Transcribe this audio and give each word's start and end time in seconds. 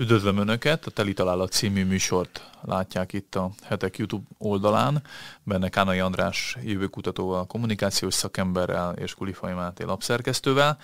Üdvözlöm 0.00 0.36
Önöket! 0.36 0.86
A 0.86 0.90
Teli 0.90 1.12
Találat 1.12 1.52
című 1.52 1.84
műsort 1.84 2.50
látják 2.62 3.12
itt 3.12 3.34
a 3.34 3.50
Hetek 3.62 3.98
YouTube 3.98 4.26
oldalán. 4.38 5.02
Benne 5.42 5.68
Kánai 5.68 5.98
András 5.98 6.56
jövőkutatóval, 6.62 7.46
kommunikációs 7.46 8.14
szakemberrel 8.14 8.92
és 8.92 9.14
Kulifai 9.14 9.52
Máté 9.52 9.84
lapszerkesztővel 9.84 10.78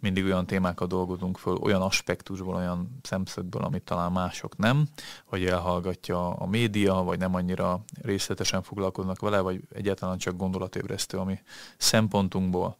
mindig 0.00 0.24
olyan 0.24 0.46
témákat 0.46 0.88
dolgozunk 0.88 1.38
föl, 1.38 1.54
olyan 1.54 1.82
aspektusból, 1.82 2.54
olyan 2.54 2.98
szemszögből, 3.02 3.62
amit 3.62 3.82
talán 3.82 4.12
mások 4.12 4.56
nem, 4.56 4.88
hogy 5.24 5.44
elhallgatja 5.44 6.30
a 6.30 6.46
média, 6.46 6.94
vagy 6.94 7.18
nem 7.18 7.34
annyira 7.34 7.80
részletesen 8.02 8.62
foglalkoznak 8.62 9.20
vele, 9.20 9.40
vagy 9.40 9.60
egyáltalán 9.74 10.18
csak 10.18 10.36
gondolatébresztő, 10.36 11.18
ami 11.18 11.38
szempontunkból. 11.76 12.76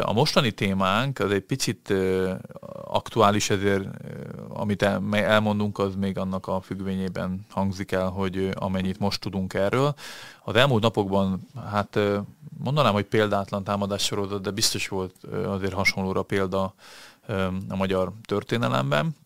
A 0.00 0.12
mostani 0.12 0.50
témánk 0.50 1.18
az 1.18 1.30
egy 1.30 1.44
picit 1.44 1.94
aktuális, 2.84 3.50
ezért 3.50 3.88
amit 4.60 4.82
elmondunk, 5.12 5.78
az 5.78 5.94
még 5.94 6.18
annak 6.18 6.46
a 6.46 6.60
függvényében 6.60 7.46
hangzik 7.50 7.92
el, 7.92 8.08
hogy 8.08 8.50
amennyit 8.54 8.98
most 8.98 9.20
tudunk 9.20 9.54
erről. 9.54 9.94
Az 10.44 10.54
elmúlt 10.54 10.82
napokban, 10.82 11.48
hát 11.70 11.98
mondanám, 12.58 12.92
hogy 12.92 13.04
példátlan 13.04 13.64
támadás 13.64 14.02
sorozat, 14.02 14.42
de 14.42 14.50
biztos 14.50 14.88
volt 14.88 15.14
azért 15.46 15.72
hasonlóra 15.72 16.22
példa 16.22 16.74
a 17.68 17.76
magyar 17.76 18.12
történelemben. 18.22 19.16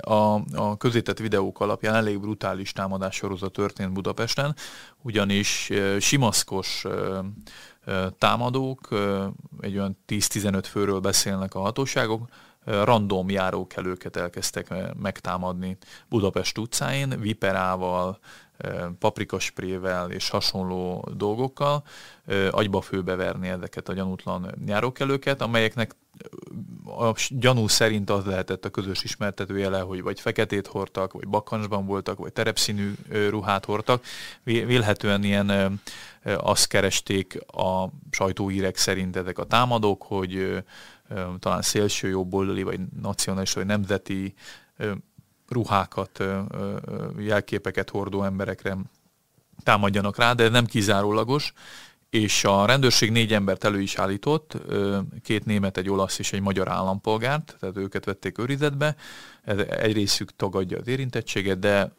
A, 0.00 0.34
a 0.54 0.76
közétett 0.78 1.18
videók 1.18 1.60
alapján 1.60 1.94
elég 1.94 2.20
brutális 2.20 2.72
támadás 2.72 3.14
sorozat 3.14 3.52
történt 3.52 3.92
Budapesten, 3.92 4.54
ugyanis 5.02 5.70
simaszkos 5.98 6.84
támadók, 8.18 8.88
egy 9.60 9.76
olyan 9.76 9.98
10-15 10.08 10.64
főről 10.70 11.00
beszélnek 11.00 11.54
a 11.54 11.60
hatóságok, 11.60 12.28
random 12.68 13.30
járókelőket 13.30 14.16
elkezdtek 14.16 14.74
megtámadni 15.00 15.76
Budapest 16.08 16.58
utcáin, 16.58 17.20
viperával, 17.20 18.18
paprikasprével 18.98 20.10
és 20.10 20.28
hasonló 20.28 21.08
dolgokkal 21.16 21.82
agyba 22.50 22.80
főbeverni 22.80 23.48
ezeket 23.48 23.88
a 23.88 23.92
gyanútlan 23.92 24.54
járókelőket, 24.66 25.40
amelyeknek 25.40 25.96
a 26.84 27.12
gyanú 27.28 27.68
szerint 27.68 28.10
az 28.10 28.24
lehetett 28.24 28.64
a 28.64 28.70
közös 28.70 29.02
ismertetőjele, 29.02 29.80
hogy 29.80 30.02
vagy 30.02 30.20
feketét 30.20 30.66
hordtak, 30.66 31.12
vagy 31.12 31.28
bakkancsban 31.28 31.86
voltak, 31.86 32.18
vagy 32.18 32.32
terepszínű 32.32 32.94
ruhát 33.28 33.64
hordtak. 33.64 34.04
Vélhetően 34.42 35.24
ilyen 35.24 35.80
azt 36.36 36.66
keresték 36.66 37.38
a 37.46 37.88
sajtóírek 38.10 38.76
szerint 38.76 39.16
ezek 39.16 39.38
a 39.38 39.44
támadók, 39.44 40.02
hogy 40.02 40.64
talán 41.38 41.62
szélső 41.62 42.08
jobboldali, 42.08 42.62
vagy 42.62 42.80
nacionális, 43.00 43.52
vagy 43.52 43.66
nemzeti 43.66 44.34
ruhákat, 45.48 46.24
jelképeket 47.18 47.90
hordó 47.90 48.22
emberekre 48.22 48.76
támadjanak 49.62 50.16
rá, 50.16 50.32
de 50.32 50.48
nem 50.48 50.64
kizárólagos, 50.64 51.52
és 52.10 52.44
a 52.44 52.66
rendőrség 52.66 53.10
négy 53.10 53.32
embert 53.32 53.64
elő 53.64 53.80
is 53.80 53.96
állított, 53.96 54.56
két 55.22 55.44
német, 55.44 55.76
egy 55.76 55.90
olasz 55.90 56.18
és 56.18 56.32
egy 56.32 56.40
magyar 56.40 56.68
állampolgárt, 56.68 57.56
tehát 57.60 57.76
őket 57.76 58.04
vették 58.04 58.38
őrizetbe. 58.38 58.96
Egy 59.68 59.92
részük 59.92 60.36
tagadja 60.36 60.78
az 60.78 60.86
érintettséget, 60.86 61.58
de 61.58 61.92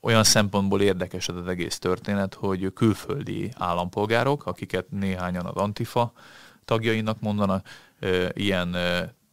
olyan 0.00 0.24
szempontból 0.24 0.80
érdekes 0.80 1.28
az 1.28 1.46
egész 1.46 1.78
történet, 1.78 2.34
hogy 2.34 2.72
külföldi 2.72 3.50
állampolgárok, 3.56 4.46
akiket 4.46 4.90
néhányan 4.90 5.46
az 5.46 5.54
Antifa 5.56 6.12
tagjainak 6.64 7.20
mondanak, 7.20 7.68
ilyen 8.32 8.76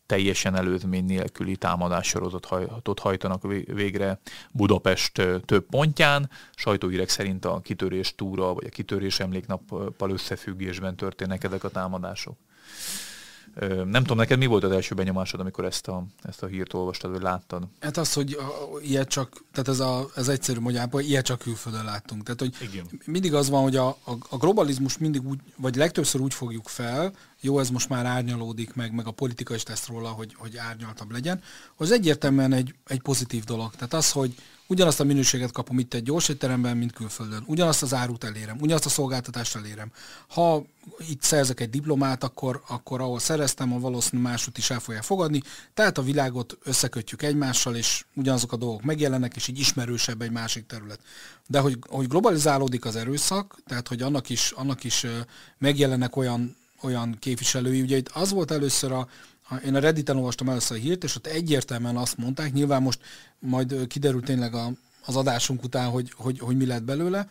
teljesen 0.05 0.55
előzmény 0.55 1.05
nélküli 1.05 1.55
támadássorozatot 1.55 2.99
hajtanak 2.99 3.41
végre 3.65 4.19
Budapest 4.51 5.21
több 5.45 5.65
pontján. 5.69 6.29
Sajtóírek 6.55 7.09
szerint 7.09 7.45
a 7.45 7.61
kitörés 7.63 8.15
túra, 8.15 8.53
vagy 8.53 8.65
a 8.65 8.69
kitörés 8.69 9.19
emléknappal 9.19 10.09
összefüggésben 10.09 10.95
történnek 10.95 11.43
ezek 11.43 11.63
a 11.63 11.69
támadások. 11.69 12.37
Nem 13.85 14.01
tudom, 14.01 14.17
neked 14.17 14.37
mi 14.37 14.45
volt 14.45 14.63
az 14.63 14.71
első 14.71 14.95
benyomásod, 14.95 15.39
amikor 15.39 15.65
ezt 15.65 15.87
a, 15.87 16.05
ezt 16.21 16.43
a 16.43 16.45
hírt 16.45 16.73
olvastad, 16.73 17.11
vagy 17.11 17.21
láttad? 17.21 17.67
Hát 17.79 17.97
az, 17.97 18.13
hogy 18.13 18.37
ilyet 18.81 19.07
csak, 19.07 19.43
tehát 19.51 19.67
ez, 19.67 19.79
a, 19.79 20.09
ez 20.15 20.27
egyszerű 20.27 20.59
magyarában, 20.59 21.01
ilyet 21.01 21.25
csak 21.25 21.39
külföldön 21.39 21.83
láttunk. 21.83 22.23
Tehát, 22.23 22.39
hogy 22.39 22.55
Igen. 22.61 22.85
mindig 23.05 23.33
az 23.33 23.49
van, 23.49 23.61
hogy 23.61 23.75
a, 23.75 23.87
a, 23.87 24.11
a 24.29 24.37
globalizmus 24.37 24.97
mindig 24.97 25.27
úgy, 25.27 25.39
vagy 25.55 25.75
legtöbbször 25.75 26.21
úgy 26.21 26.33
fogjuk 26.33 26.67
fel, 26.67 27.13
jó, 27.43 27.59
ez 27.59 27.69
most 27.69 27.89
már 27.89 28.05
árnyalódik 28.05 28.73
meg, 28.73 28.93
meg 28.93 29.07
a 29.07 29.11
politika 29.11 29.55
is 29.55 29.63
tesz 29.63 29.87
róla, 29.87 30.09
hogy, 30.09 30.35
hogy 30.37 30.57
árnyaltabb 30.57 31.11
legyen, 31.11 31.41
az 31.75 31.91
egyértelműen 31.91 32.53
egy, 32.53 32.75
egy 32.87 33.01
pozitív 33.01 33.43
dolog. 33.43 33.75
Tehát 33.75 33.93
az, 33.93 34.11
hogy 34.11 34.35
ugyanazt 34.67 34.99
a 34.99 35.03
minőséget 35.03 35.51
kapom 35.51 35.79
itt 35.79 35.93
egy 35.93 36.03
gyors 36.03 36.29
étteremben, 36.29 36.77
mint 36.77 36.93
külföldön. 36.93 37.43
Ugyanazt 37.45 37.83
az 37.83 37.93
árut 37.93 38.23
elérem, 38.23 38.57
ugyanazt 38.59 38.85
a 38.85 38.89
szolgáltatást 38.89 39.55
elérem. 39.55 39.91
Ha 40.27 40.63
itt 41.09 41.21
szerzek 41.21 41.59
egy 41.59 41.69
diplomát, 41.69 42.23
akkor, 42.23 42.63
akkor 42.67 43.01
ahol 43.01 43.19
szereztem, 43.19 43.73
a 43.73 43.79
valószínűleg 43.79 44.31
másút 44.31 44.57
is 44.57 44.69
el 44.69 44.79
fogják 44.79 45.03
fogadni. 45.03 45.41
Tehát 45.73 45.97
a 45.97 46.01
világot 46.01 46.57
összekötjük 46.63 47.21
egymással, 47.21 47.75
és 47.75 48.05
ugyanazok 48.13 48.51
a 48.51 48.57
dolgok 48.57 48.83
megjelennek, 48.83 49.35
és 49.35 49.47
így 49.47 49.59
ismerősebb 49.59 50.21
egy 50.21 50.31
másik 50.31 50.65
terület. 50.65 50.99
De 51.47 51.59
hogy, 51.59 51.77
hogy 51.87 52.07
globalizálódik 52.07 52.85
az 52.85 52.95
erőszak, 52.95 53.57
tehát 53.67 53.87
hogy 53.87 54.01
annak 54.01 54.29
is, 54.29 54.51
annak 54.51 54.83
is 54.83 55.05
megjelennek 55.57 56.15
olyan 56.15 56.55
olyan 56.83 57.17
képviselői. 57.19 57.81
Ugye 57.81 57.97
itt 57.97 58.09
az 58.09 58.31
volt 58.31 58.51
először 58.51 58.91
a, 58.91 59.07
én 59.65 59.75
a 59.75 59.79
Redditen 59.79 60.15
olvastam 60.15 60.49
először 60.49 60.77
a 60.77 60.79
hírt, 60.79 61.03
és 61.03 61.15
ott 61.15 61.27
egyértelműen 61.27 61.97
azt 61.97 62.17
mondták, 62.17 62.53
nyilván 62.53 62.81
most 62.81 62.99
majd 63.39 63.87
kiderült 63.87 64.25
tényleg 64.25 64.53
a, 64.53 64.71
az 65.05 65.15
adásunk 65.15 65.63
után, 65.63 65.89
hogy, 65.89 66.13
hogy, 66.15 66.39
hogy 66.39 66.57
mi 66.57 66.65
lett 66.65 66.83
belőle, 66.83 67.27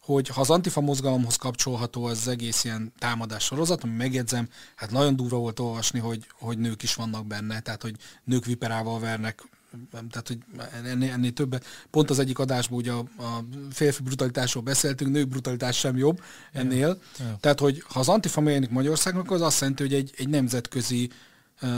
hogy 0.00 0.28
ha 0.28 0.40
az 0.40 0.50
antifa 0.50 0.80
mozgalomhoz 0.80 1.36
kapcsolható 1.36 2.04
az 2.04 2.28
egész 2.28 2.64
ilyen 2.64 2.92
támadás 2.98 3.44
sorozat, 3.44 3.82
ami 3.82 3.92
megjegyzem, 3.92 4.48
hát 4.74 4.90
nagyon 4.90 5.16
durva 5.16 5.38
volt 5.38 5.60
olvasni, 5.60 5.98
hogy, 5.98 6.26
hogy 6.32 6.58
nők 6.58 6.82
is 6.82 6.94
vannak 6.94 7.26
benne, 7.26 7.60
tehát 7.60 7.82
hogy 7.82 7.96
nők 8.24 8.44
viperával 8.44 9.00
vernek 9.00 9.42
tehát 9.90 10.28
hogy 10.28 10.38
ennél, 10.84 11.12
ennél 11.12 11.32
többet. 11.32 11.64
Pont 11.90 12.10
az 12.10 12.18
egyik 12.18 12.38
adásban 12.38 12.78
ugye 12.78 12.92
a, 12.92 12.98
a 12.98 13.44
férfi 13.70 14.02
brutalitásról 14.02 14.62
beszéltünk, 14.62 15.12
nők 15.12 15.28
brutalitás 15.28 15.78
sem 15.78 15.96
jobb 15.96 16.22
ennél. 16.52 16.78
Yeah. 16.78 16.98
Yeah. 17.18 17.40
Tehát, 17.40 17.60
hogy 17.60 17.82
ha 17.86 18.00
az 18.00 18.08
antifa 18.08 18.40
megjelenik 18.40 18.70
Magyarországnak, 18.70 19.30
az 19.30 19.40
azt 19.40 19.60
jelenti, 19.60 19.82
hogy 19.82 19.94
egy, 19.94 20.12
egy 20.16 20.28
nemzetközi 20.28 21.10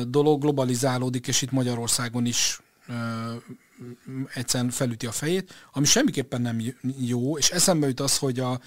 dolog 0.09 0.41
globalizálódik, 0.41 1.27
és 1.27 1.43
itt 1.43 1.51
Magyarországon 1.51 2.27
is 2.27 2.61
uh, 2.89 2.95
egyszerűen 4.35 4.71
felüti 4.71 5.07
a 5.07 5.13
fejét, 5.13 5.55
ami 5.73 5.87
semmiképpen 5.87 6.41
nem 6.41 6.63
jó, 6.99 7.39
és 7.39 7.51
eszembe 7.51 7.87
jut 7.87 8.01
az, 8.01 8.19
hogy, 8.19 8.41
a, 8.41 8.61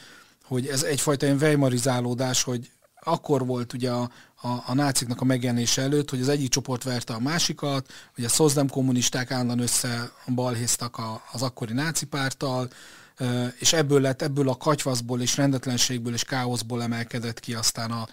hogy 0.43 0.67
ez 0.67 0.83
egyfajta 0.83 1.25
ilyen 1.25 1.37
vejmarizálódás, 1.37 2.43
hogy 2.43 2.71
akkor 3.03 3.45
volt 3.45 3.73
ugye 3.73 3.91
a, 3.91 4.09
a, 4.41 4.47
a 4.65 4.73
náciknak 4.73 5.21
a 5.21 5.25
megjelenése 5.25 5.81
előtt, 5.81 6.09
hogy 6.09 6.21
az 6.21 6.29
egyik 6.29 6.49
csoport 6.49 6.83
verte 6.83 7.13
a 7.13 7.19
másikat, 7.19 7.91
hogy 8.15 8.23
a 8.23 8.29
szozdem 8.29 8.69
kommunisták 8.69 9.31
állandóan 9.31 9.59
össze 9.59 10.11
balhéztak 10.35 10.97
a, 10.97 11.21
az 11.31 11.41
akkori 11.41 11.73
náci 11.73 12.05
párttal, 12.05 12.69
és 13.59 13.73
ebből 13.73 14.01
lett, 14.01 14.21
ebből 14.21 14.49
a 14.49 14.57
katyvaszból 14.57 15.21
és 15.21 15.37
rendetlenségből 15.37 16.13
és 16.13 16.23
káoszból 16.23 16.83
emelkedett 16.83 17.39
ki 17.39 17.53
aztán 17.53 17.91
a, 17.91 18.07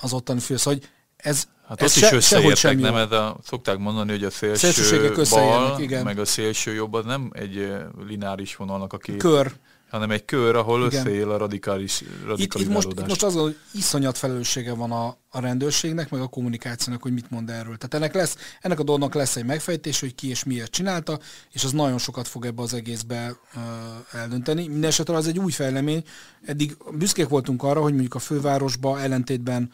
az 0.00 0.12
ottani 0.12 0.40
fősz, 0.40 0.64
hogy 0.64 0.88
ez 1.16 1.46
Hát 1.68 1.82
ez 1.82 1.90
ott 1.90 2.02
se, 2.02 2.06
is 2.06 2.12
összeértek, 2.12 2.78
nem 2.78 2.96
ez 2.96 3.10
a, 3.10 3.36
szokták 3.44 3.78
mondani, 3.78 4.10
hogy 4.10 4.24
a 4.24 4.30
szélső 4.30 5.14
bal, 5.30 5.80
igen. 5.80 6.04
meg 6.04 6.18
a 6.18 6.24
szélső 6.24 6.74
jobb, 6.74 6.94
az 6.94 7.04
nem 7.04 7.30
egy 7.34 7.72
lineáris 8.06 8.56
vonalnak 8.56 8.92
a 8.92 8.98
két. 8.98 9.16
Kör 9.16 9.52
hanem 9.90 10.10
egy 10.10 10.24
kör, 10.24 10.56
ahol 10.56 10.86
Igen. 10.86 10.92
összeél 10.92 11.30
a 11.30 11.36
radikális 11.36 12.02
itt, 12.36 12.54
itt, 12.54 12.68
most, 12.68 12.88
itt 12.88 13.06
most 13.06 13.22
az, 13.22 13.34
hogy 13.34 13.56
iszonyat 13.72 14.18
felelőssége 14.18 14.74
van 14.74 14.92
a, 14.92 15.16
a 15.28 15.40
rendőrségnek, 15.40 16.10
meg 16.10 16.20
a 16.20 16.26
kommunikációnak, 16.26 17.02
hogy 17.02 17.12
mit 17.12 17.30
mond 17.30 17.50
erről. 17.50 17.76
Tehát 17.76 17.94
ennek, 17.94 18.14
lesz, 18.14 18.36
ennek 18.60 18.78
a 18.78 18.82
dolognak 18.82 19.14
lesz 19.14 19.36
egy 19.36 19.44
megfejtés, 19.44 20.00
hogy 20.00 20.14
ki 20.14 20.28
és 20.28 20.44
miért 20.44 20.70
csinálta, 20.70 21.18
és 21.52 21.64
az 21.64 21.72
nagyon 21.72 21.98
sokat 21.98 22.28
fog 22.28 22.44
ebbe 22.44 22.62
az 22.62 22.74
egészbe 22.74 23.36
uh, 23.54 24.20
eldönteni. 24.20 24.66
Mindenesetre 24.66 25.14
az 25.14 25.26
egy 25.26 25.38
új 25.38 25.52
fejlemény. 25.52 26.02
Eddig 26.44 26.76
büszkék 26.92 27.28
voltunk 27.28 27.62
arra, 27.62 27.80
hogy 27.80 27.92
mondjuk 27.92 28.14
a 28.14 28.18
fővárosba 28.18 29.00
ellentétben 29.00 29.70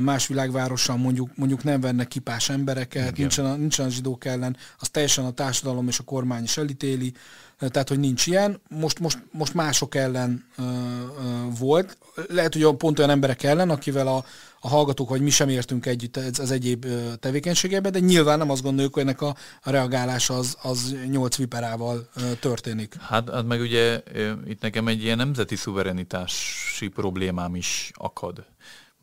más 0.00 0.26
világvárosan 0.26 1.00
mondjuk, 1.00 1.30
mondjuk 1.36 1.64
nem 1.64 1.80
vennek 1.80 2.08
kipás 2.08 2.48
embereket, 2.48 3.16
nincsen 3.16 3.44
a, 3.44 3.54
nincsen 3.54 3.86
a 3.86 3.88
zsidók 3.88 4.24
ellen, 4.24 4.56
az 4.78 4.88
teljesen 4.88 5.24
a 5.24 5.30
társadalom 5.30 5.88
és 5.88 5.98
a 5.98 6.02
kormány 6.02 6.42
is 6.42 6.56
elítéli, 6.56 7.12
tehát 7.58 7.88
hogy 7.88 7.98
nincs 7.98 8.26
ilyen. 8.26 8.60
Most, 8.68 8.98
most, 8.98 9.18
most 9.30 9.54
mások 9.54 9.94
ellen 9.94 10.44
ö, 10.58 10.62
ö, 10.62 10.68
volt, 11.58 11.96
lehet, 12.28 12.54
hogy 12.54 12.76
pont 12.76 12.98
olyan 12.98 13.10
emberek 13.10 13.42
ellen, 13.42 13.70
akivel 13.70 14.06
a, 14.06 14.24
a 14.60 14.68
hallgatók, 14.68 15.08
vagy 15.08 15.20
mi 15.20 15.30
sem 15.30 15.48
értünk 15.48 15.86
együtt 15.86 16.16
az, 16.16 16.50
egyéb 16.50 16.86
tevékenységebe, 17.20 17.90
de 17.90 17.98
nyilván 17.98 18.38
nem 18.38 18.50
azt 18.50 18.62
gondoljuk, 18.62 18.94
hogy 18.94 19.02
ennek 19.02 19.20
a, 19.20 19.36
a 19.62 19.70
reagálás 19.70 20.30
az, 20.30 20.56
az 20.62 20.94
8 21.10 21.36
viperával 21.36 22.08
történik. 22.40 22.96
Hát, 23.00 23.30
hát 23.30 23.46
meg 23.46 23.60
ugye 23.60 24.02
itt 24.46 24.60
nekem 24.60 24.88
egy 24.88 25.02
ilyen 25.02 25.16
nemzeti 25.16 25.56
szuverenitási 25.56 26.88
problémám 26.88 27.54
is 27.54 27.90
akad 27.94 28.44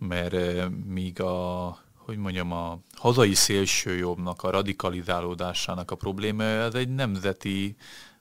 mert 0.08 0.70
míg 0.86 1.22
a, 1.22 1.78
hogy 1.96 2.18
mondjam, 2.18 2.52
a 2.52 2.80
hazai 2.94 3.34
szélsőjobbnak, 3.34 4.44
a 4.44 4.50
radikalizálódásának 4.50 5.92
a 5.92 5.96
problémája, 5.96 6.62
ez 6.62 6.74
egy 6.74 6.90
nemzeti 6.90 7.76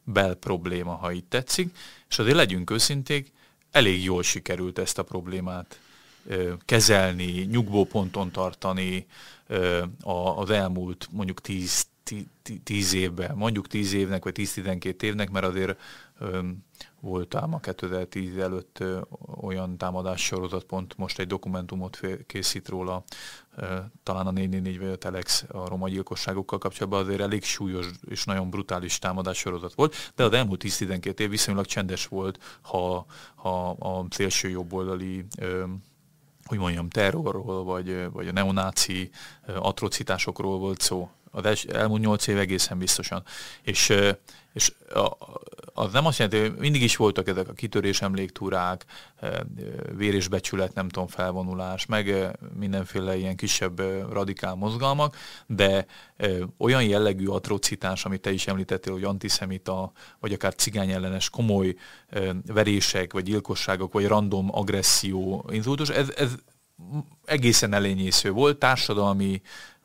belprobléma, 0.05 0.95
ha 0.95 1.13
így 1.13 1.25
tetszik, 1.25 1.77
és 2.09 2.19
azért 2.19 2.37
legyünk 2.37 2.71
őszinték, 2.71 3.33
elég 3.71 4.05
jól 4.05 4.23
sikerült 4.23 4.79
ezt 4.79 4.99
a 4.99 5.03
problémát 5.03 5.81
kezelni, 6.65 7.33
nyugvóponton 7.45 8.31
tartani 8.31 9.07
az 10.37 10.51
elmúlt 10.51 11.09
mondjuk 11.11 11.41
10, 12.11 12.25
10 12.65 12.95
évben, 12.95 13.37
mondjuk 13.37 13.67
10 13.67 13.93
évnek, 13.93 14.25
vagy 14.25 14.35
10-12 14.39 15.03
évnek, 15.03 15.31
mert 15.31 15.47
azért 15.47 15.81
volt 17.01 17.35
ám 17.35 17.55
a 17.55 17.61
2010 17.61 18.37
előtt 18.37 18.85
olyan 19.41 19.79
támadás 19.79 20.25
sorozat, 20.25 20.65
pont 20.65 20.97
most 20.97 21.19
egy 21.19 21.27
dokumentumot 21.27 22.01
készít 22.27 22.69
róla, 22.69 23.05
talán 24.03 24.27
a 24.27 24.31
444 24.31 24.79
vagy 24.79 24.89
a 24.89 24.97
Telex 24.97 25.45
a 25.49 25.69
roma 25.69 25.89
gyilkosságokkal 25.89 26.59
kapcsolatban 26.59 27.01
azért 27.01 27.21
elég 27.21 27.45
súlyos 27.45 27.87
és 28.09 28.25
nagyon 28.25 28.51
brutális 28.51 28.99
támadás 28.99 29.39
sorozat 29.39 29.75
volt, 29.75 30.13
de 30.15 30.25
az 30.25 30.33
elmúlt 30.33 30.63
10-12 30.65 31.19
év 31.19 31.31
viszonylag 31.31 31.67
csendes 31.67 32.07
volt, 32.07 32.59
ha, 32.61 33.07
ha 33.35 33.71
a 33.71 34.07
szélső 34.11 34.49
jobboldali 34.49 35.25
hogy 36.51 36.59
mondjam, 36.59 36.89
terrorról, 36.89 37.65
vagy, 37.65 38.11
vagy 38.13 38.29
a 38.29 38.33
neonáci 38.33 39.11
atrocitásokról 39.47 40.59
volt 40.59 40.81
szó. 40.81 41.11
Az 41.31 41.67
elmúlt 41.73 42.01
nyolc 42.01 42.27
év 42.27 42.39
egészen 42.39 42.79
biztosan. 42.79 43.25
És, 43.63 43.93
és 44.53 44.73
az 45.73 45.93
nem 45.93 46.07
azt 46.07 46.19
jelenti, 46.19 46.41
hogy 46.41 46.59
mindig 46.59 46.83
is 46.83 46.97
voltak 46.97 47.29
ezek 47.29 47.49
a 47.49 47.53
kitörés 47.53 48.03
emléktúrák, 48.03 48.85
vér 49.97 50.15
és 50.15 50.29
becsület, 50.29 50.75
nem 50.75 50.89
tudom, 50.89 51.09
felvonulás, 51.09 51.87
meg 51.87 52.31
mindenféle 52.59 53.17
ilyen 53.17 53.37
kisebb 53.37 53.81
radikál 54.13 54.55
mozgalmak, 54.55 55.17
de 55.47 55.87
olyan 56.59 56.85
jellegű 56.85 57.27
atrocitás, 57.27 58.05
amit 58.05 58.21
te 58.21 58.33
is 58.33 58.47
említettél, 58.47 58.93
hogy 58.93 59.05
antiszemita, 59.05 59.93
vagy 60.21 60.33
akár 60.33 60.55
cigányellenes 60.55 61.31
komoly 61.31 61.75
verések, 62.47 63.13
vagy 63.13 63.25
gyilkosságok, 63.25 63.93
vagy 63.93 64.07
random 64.07 64.49
agresszió, 64.53 65.49
inzultus, 65.51 65.89
ez, 65.89 66.13
ez 66.17 66.35
egészen 67.25 67.73
elényésző 67.73 68.31
volt, 68.31 68.59
társadalmi 68.59 69.41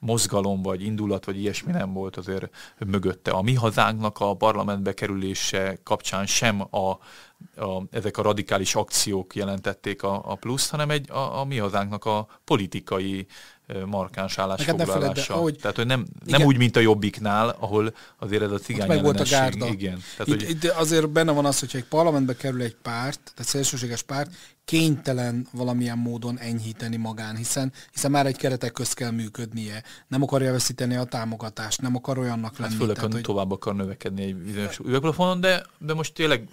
mozgalom, 0.06 0.62
vagy 0.62 0.84
indulat, 0.84 1.26
vagy 1.26 1.40
ilyesmi 1.40 1.72
nem 1.72 1.94
volt 1.94 2.18
azért 2.18 2.50
mögötte. 2.86 3.32
A 3.32 3.42
mi 3.42 3.54
hazánknak 3.54 4.20
a 4.20 4.36
parlamentbe 4.36 4.94
kerülése 4.94 5.78
kapcsán 5.84 6.26
sem 6.26 6.62
a, 6.62 6.90
a, 7.56 7.84
ezek 7.92 8.18
a 8.18 8.22
radikális 8.22 8.76
akciók 8.76 9.36
jelentették 9.36 10.04
a, 10.04 10.22
a 10.26 10.36
pluszt, 10.36 10.70
hanem 10.70 10.90
egy, 10.90 11.12
a, 11.12 11.40
a 11.40 11.46
mi 11.46 11.58
hazánknak 11.58 12.06
a 12.06 12.28
politikai 12.44 13.28
markáns 13.86 14.38
állásfoglalása. 14.38 15.34
Ahogy, 15.34 15.56
Tehát, 15.56 15.76
hogy 15.76 15.86
nem, 15.86 16.06
nem 16.26 16.42
úgy, 16.42 16.58
mint 16.58 16.76
a 16.76 16.80
Jobbiknál, 16.80 17.56
ahol 17.60 17.94
azért 18.20 18.42
ez 18.42 18.52
a 18.52 18.58
cigány 18.58 18.88
meg 18.88 19.02
volt 19.02 19.20
a 19.20 19.24
gárda. 19.30 19.68
Igen. 19.68 20.04
Tehát, 20.18 20.42
itt, 20.42 20.48
hogy... 20.48 20.50
itt 20.50 20.66
azért 20.66 21.10
benne 21.10 21.32
van 21.32 21.46
az, 21.46 21.60
hogyha 21.60 21.78
egy 21.78 21.86
parlamentbe 21.86 22.36
kerül 22.36 22.62
egy 22.62 22.76
párt, 22.76 23.20
tehát 23.36 23.52
szélsőséges 23.52 24.02
párt, 24.02 24.32
kénytelen 24.66 25.48
valamilyen 25.52 25.98
módon 25.98 26.40
enyhíteni 26.40 26.96
magán, 26.96 27.36
hiszen, 27.36 27.72
hiszen 27.92 28.12
már 28.12 28.26
egy 28.26 28.38
keretek 28.38 28.72
közt 28.72 28.94
kell 28.94 29.12
működnie. 29.12 29.84
Nem 30.08 30.22
akarja 30.22 30.52
veszíteni 30.52 30.96
a 30.96 31.04
támogatást, 31.04 31.82
nem 31.82 31.96
akar 31.96 32.18
olyannak 32.18 32.52
hát 32.52 32.60
lenni. 32.60 32.72
Hát 32.72 32.82
főleg, 32.82 32.96
tehát, 32.96 33.12
hogy 33.12 33.22
tovább 33.22 33.52
akar 33.52 33.76
növekedni 33.76 34.24
egy 34.24 34.36
bizonyos 34.36 34.80
üvegplafonon, 34.80 35.40
de, 35.42 35.66
de 35.80 35.94
most 35.94 36.14
tényleg 36.14 36.50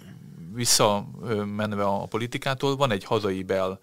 visszamenve 0.53 1.83
a 1.83 2.05
politikától, 2.05 2.75
van 2.75 2.91
egy 2.91 3.03
hazai 3.03 3.43
bel 3.43 3.79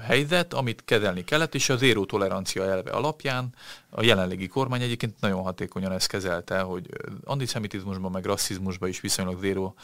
helyzet, 0.00 0.54
amit 0.54 0.84
kezelni 0.84 1.24
kellett, 1.24 1.54
és 1.54 1.68
az 1.68 1.78
zéró 1.78 2.04
tolerancia 2.04 2.64
elve 2.64 2.90
alapján 2.90 3.54
a 3.90 4.02
jelenlegi 4.02 4.46
kormány 4.46 4.82
egyébként 4.82 5.20
nagyon 5.20 5.42
hatékonyan 5.42 5.92
ezt 5.92 6.08
kezelte, 6.08 6.60
hogy 6.60 6.88
antiszemitizmusban 7.24 8.10
meg 8.10 8.24
rasszizmusban 8.24 8.88
is 8.88 9.00
viszonylag 9.00 9.40
zéró 9.40 9.74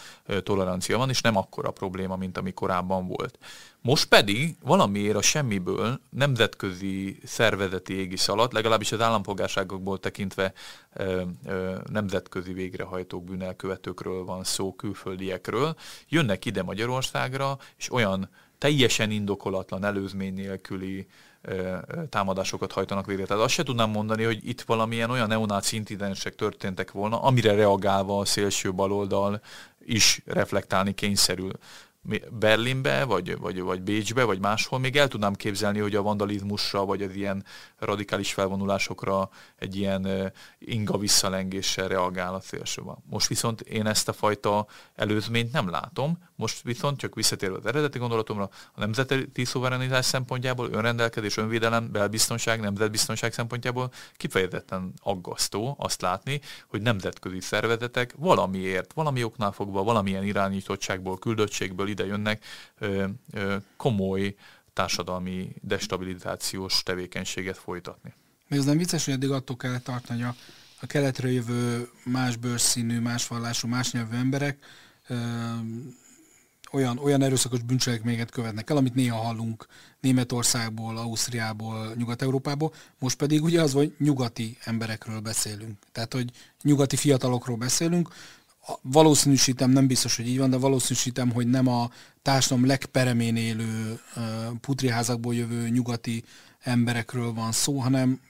tolerancia 0.43 0.99
van, 0.99 1.09
és 1.09 1.21
nem 1.21 1.37
akkora 1.37 1.71
probléma, 1.71 2.17
mint 2.17 2.39
ami 2.39 2.53
korábban 2.53 3.07
volt. 3.07 3.39
Most 3.81 4.09
pedig 4.09 4.57
valamiért 4.63 5.17
a 5.17 5.23
semmiből 5.23 6.01
nemzetközi 6.11 7.19
szervezeti 7.25 7.95
égisz 7.95 8.29
alatt, 8.29 8.53
legalábbis 8.53 8.93
az 8.93 9.01
állampolgárságokból 9.01 10.01
tekintve 10.01 10.53
nemzetközi 11.91 12.53
végrehajtók, 12.53 13.25
bűnelkövetőkről 13.25 14.25
van 14.25 14.45
szó, 14.45 14.75
külföldiekről, 14.75 15.75
jönnek 16.09 16.45
ide 16.45 16.63
Magyarországra, 16.63 17.59
és 17.77 17.93
olyan 17.93 18.29
teljesen 18.59 19.11
indokolatlan 19.11 19.85
előzmény 19.85 20.35
nélküli 20.35 21.07
támadásokat 22.09 22.73
hajtanak 22.73 23.07
végre. 23.07 23.25
Tehát 23.25 23.43
azt 23.43 23.55
se 23.55 23.63
tudnám 23.63 23.91
mondani, 23.91 24.25
hogy 24.25 24.49
itt 24.49 24.61
valamilyen 24.61 25.11
olyan 25.11 25.29
neonáci 25.29 25.77
incidensek 25.77 26.35
történtek 26.35 26.91
volna, 26.91 27.23
amire 27.23 27.55
reagálva 27.55 28.19
a 28.19 28.25
szélső 28.25 28.73
baloldal 28.73 29.41
is 29.85 30.23
reflektálni 30.25 30.95
kényszerül. 30.95 31.53
Berlinbe, 32.31 33.05
vagy, 33.05 33.39
vagy, 33.39 33.61
vagy 33.61 33.83
Bécsbe, 33.83 34.25
vagy 34.25 34.41
máshol, 34.41 34.79
még 34.79 34.97
el 34.97 35.09
tudnám 35.09 35.35
képzelni, 35.35 35.79
hogy 35.79 35.95
a 35.95 36.03
vandalizmusra, 36.03 36.85
vagy 36.85 37.03
az 37.03 37.15
ilyen 37.15 37.45
radikális 37.79 38.33
felvonulásokra 38.33 39.31
egy 39.57 39.77
ilyen 39.77 40.33
inga 40.59 40.99
visszalengéssel 40.99 41.89
reagál 41.89 42.35
a 42.35 42.41
szélsőben. 42.41 42.97
Most 43.11 43.29
viszont 43.29 43.61
én 43.61 43.87
ezt 43.87 44.09
a 44.09 44.13
fajta 44.13 44.67
előzményt 44.95 45.53
nem 45.53 45.71
látom, 45.71 46.19
most 46.35 46.63
viszont 46.63 46.99
csak 46.99 47.15
visszatérve 47.15 47.57
az 47.57 47.67
eredeti 47.67 47.99
gondolatomra, 47.99 48.49
a 48.73 48.81
nemzeti 48.81 49.45
szuverenitás 49.45 50.05
szempontjából, 50.05 50.69
önrendelkezés, 50.73 51.37
önvédelem, 51.37 51.93
belbiztonság, 51.93 52.61
nemzetbiztonság 52.61 53.33
szempontjából 53.33 53.91
kifejezetten 54.17 54.93
aggasztó 55.03 55.77
azt 55.79 56.03
látni, 56.03 56.41
hogy 56.67 56.83
nemzetközi 56.83 57.41
szervezetek 57.41 58.15
valamiért, 58.17 58.93
valami 58.93 59.25
oknál 59.25 59.53
fogva, 59.53 59.83
valamilyen 59.83 60.25
irányítottságból, 60.25 61.19
küldöttségből 61.19 61.89
ide 61.99 62.07
jönnek 62.07 62.45
komoly 63.77 64.35
társadalmi 64.73 65.55
destabilizációs 65.61 66.83
tevékenységet 66.83 67.57
folytatni. 67.57 68.15
Még 68.49 68.59
az 68.59 68.65
nem 68.65 68.79
vicces, 68.79 69.05
hogy 69.05 69.15
eddig 69.15 69.31
attól 69.31 69.57
kellett 69.57 69.85
tartani, 69.85 70.23
hogy 70.23 70.31
a, 70.31 70.37
a 70.81 70.87
keletről 70.87 71.31
jövő 71.31 71.89
más 72.05 72.37
bőrszínű, 72.37 73.01
más 73.01 73.27
vallású, 73.27 73.69
más 73.69 73.93
nyelvű 73.93 74.17
emberek 74.17 74.59
ö, 75.09 75.17
olyan, 76.73 76.99
olyan 76.99 77.23
erőszakos 77.23 77.63
bűncselekményeket 77.63 78.31
követnek 78.31 78.71
el, 78.71 78.77
amit 78.77 78.95
néha 78.95 79.17
hallunk 79.17 79.67
Németországból, 80.01 80.97
Ausztriából, 80.97 81.95
Nyugat-Európából, 81.97 82.75
most 82.99 83.17
pedig 83.17 83.43
ugye 83.43 83.63
az, 83.63 83.73
hogy 83.73 83.95
nyugati 83.99 84.57
emberekről 84.65 85.21
beszélünk. 85.21 85.79
Tehát, 85.93 86.13
hogy 86.13 86.31
nyugati 86.63 86.97
fiatalokról 86.97 87.57
beszélünk, 87.57 88.09
valószínűsítem, 88.83 89.71
nem 89.71 89.87
biztos, 89.87 90.17
hogy 90.17 90.29
így 90.29 90.39
van, 90.39 90.51
de 90.51 90.57
valószínűsítem, 90.57 91.31
hogy 91.31 91.47
nem 91.47 91.67
a 91.67 91.91
társadalom 92.23 92.67
legperemén 92.67 93.37
élő 93.37 94.01
putriházakból 94.61 95.35
jövő 95.35 95.69
nyugati 95.69 96.25
emberekről 96.61 97.33
van 97.33 97.53
szó, 97.53 97.79
hanem, 97.79 98.21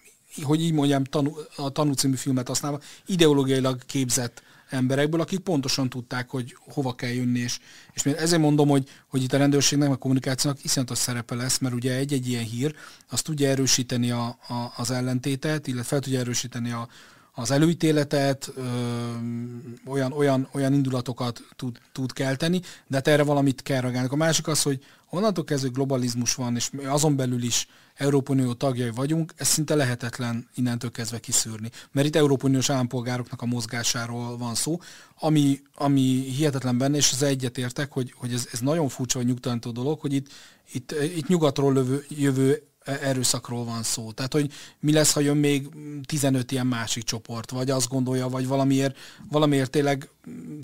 hogy 0.43 0.63
így 0.63 0.73
mondjam, 0.73 1.05
tanú, 1.05 1.37
a 1.57 1.69
Tanú 1.69 1.93
című 1.93 2.15
filmet 2.15 2.49
használva, 2.49 2.81
ideológiailag 3.07 3.85
képzett 3.87 4.43
emberekből, 4.71 5.21
akik 5.21 5.39
pontosan 5.39 5.89
tudták, 5.89 6.31
hogy 6.31 6.57
hova 6.59 6.95
kell 6.95 7.11
jönni, 7.11 7.39
és, 7.39 7.59
és 7.93 8.05
ezért 8.05 8.43
mondom, 8.43 8.69
hogy, 8.69 8.89
hogy 9.09 9.23
itt 9.23 9.33
a 9.33 9.37
rendőrségnek, 9.37 9.91
a 9.91 9.97
kommunikációnak 9.97 10.65
iszonyatos 10.65 10.99
szerepe 10.99 11.35
lesz, 11.35 11.59
mert 11.59 11.75
ugye 11.75 11.95
egy-egy 11.95 12.29
ilyen 12.29 12.45
hír, 12.45 12.75
azt 13.11 13.25
tudja 13.25 13.49
erősíteni 13.49 14.11
a, 14.11 14.27
a, 14.27 14.73
az 14.77 14.91
ellentétet, 14.91 15.67
illetve 15.67 15.85
fel 15.85 16.01
tudja 16.01 16.19
erősíteni 16.19 16.71
a, 16.71 16.89
az 17.39 17.51
előítéletet, 17.51 18.53
ö, 18.57 18.63
olyan, 19.87 20.13
olyan, 20.13 20.49
olyan 20.53 20.73
indulatokat 20.73 21.43
tud, 21.57 21.79
tud 21.93 22.13
kelteni, 22.13 22.61
de 22.87 22.97
hát 22.97 23.09
erre 23.09 23.23
valamit 23.23 23.63
kell 23.63 23.81
reagálni. 23.81 24.09
A 24.11 24.17
másik 24.17 24.47
az, 24.47 24.63
hogy 24.63 24.85
onnantól 25.11 25.45
kezdve 25.45 25.69
globalizmus 25.73 26.35
van, 26.35 26.57
és 26.57 26.71
azon 26.85 27.17
belül 27.17 27.43
is 27.43 27.69
Európai 27.95 28.37
Unió 28.37 28.53
tagjai 28.53 28.91
vagyunk, 28.91 29.33
ez 29.37 29.49
szinte 29.49 29.75
lehetetlen 29.75 30.49
innentől 30.55 30.91
kezdve 30.91 31.19
kiszűrni. 31.19 31.71
Mert 31.93 32.07
itt 32.07 32.17
Európai 32.17 32.49
Uniós 32.49 32.71
állampolgároknak 32.71 33.43
a 33.43 33.47
mozgásáról 33.47 34.37
van 34.37 34.55
szó, 34.55 34.79
ami, 35.19 35.61
ami 35.75 36.03
hihetetlen 36.37 36.79
benne, 36.79 36.97
és 36.97 37.13
az 37.13 37.23
egyetértek, 37.23 37.93
hogy, 37.93 38.15
hogy 38.17 38.33
ez, 38.33 38.49
ez 38.53 38.61
nagyon 38.61 38.89
furcsa, 38.89 39.19
vagy 39.19 39.27
nyugtalanító 39.27 39.71
dolog, 39.71 40.01
hogy 40.01 40.13
itt, 40.13 40.27
itt, 40.73 40.93
itt 41.17 41.29
nyugatról 41.29 41.73
lövő, 41.73 42.05
jövő 42.09 42.68
erőszakról 42.89 43.65
van 43.65 43.83
szó. 43.83 44.13
Tehát, 44.13 44.33
hogy 44.33 44.53
mi 44.81 44.93
lesz, 44.93 45.13
ha 45.13 45.21
jön 45.21 45.37
még 45.37 45.69
15 46.07 46.53
ilyen 46.53 46.67
másik 46.67 47.05
csoport, 47.05 47.51
vagy 47.51 47.71
azt 47.71 47.89
gondolja, 47.89 48.29
vagy 48.29 48.47
valamiért, 48.47 48.97
valamiért 49.31 49.71
tényleg 49.71 50.09